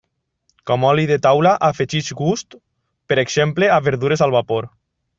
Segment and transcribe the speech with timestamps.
[0.69, 2.59] Com oli de taula afegeix gust,
[3.13, 4.73] per exemple a verdures al vapor.